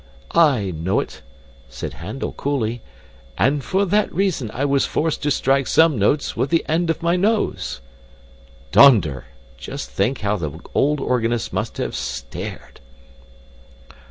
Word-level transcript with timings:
'I 0.33 0.71
know 0.77 0.99
it,' 0.99 1.21
said 1.69 1.93
Handel 1.93 2.31
coolly, 2.33 2.81
'and 3.37 3.63
for 3.63 3.85
that 3.85 4.11
reason, 4.11 4.49
I 4.51 4.65
was 4.65 4.83
forced 4.83 5.21
to 5.21 5.29
strike 5.29 5.67
some 5.67 5.99
notes 5.99 6.35
with 6.35 6.49
the 6.49 6.65
end 6.67 6.89
of 6.89 7.03
my 7.03 7.15
nose.' 7.15 7.81
Donder! 8.71 9.25
just 9.57 9.91
think 9.91 10.21
how 10.21 10.37
the 10.37 10.59
old 10.73 11.01
organist 11.01 11.53
must 11.53 11.77
have 11.77 11.93
stared!" 11.95 12.79